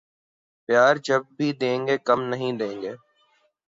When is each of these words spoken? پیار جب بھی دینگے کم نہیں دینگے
پیار 0.69 0.95
جب 1.07 1.21
بھی 1.37 1.47
دینگے 1.61 1.97
کم 2.07 2.19
نہیں 2.31 2.51
دینگے 2.59 2.93